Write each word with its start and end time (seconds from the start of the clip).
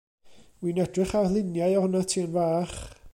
Wi'n 0.63 0.79
edrych 0.85 1.13
ar 1.19 1.27
luniau 1.35 1.77
ohonat 1.77 2.07
ti 2.13 2.19
yn 2.25 2.33
fach. 2.39 2.75